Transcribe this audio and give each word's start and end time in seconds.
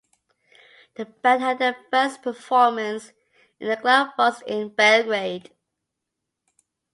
The 0.95 1.05
band 1.05 1.43
had 1.43 1.59
their 1.59 1.77
first 1.91 2.23
performance 2.23 3.13
in 3.59 3.67
the 3.67 3.77
club 3.77 4.13
Vox 4.17 4.41
in 4.47 4.73
Belgrade. 4.73 5.51